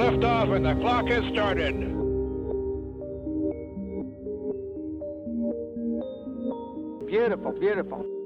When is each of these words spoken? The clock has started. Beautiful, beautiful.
The 0.00 0.74
clock 0.80 1.08
has 1.08 1.24
started. 1.30 1.74
Beautiful, 7.06 7.52
beautiful. 7.52 8.19